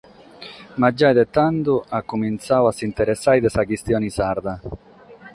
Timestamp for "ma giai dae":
0.77-1.29